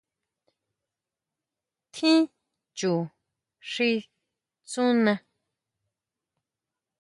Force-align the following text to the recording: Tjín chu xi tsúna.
Tjín 1.93 2.19
chu 2.77 2.93
xi 3.71 3.89
tsúna. 4.69 5.13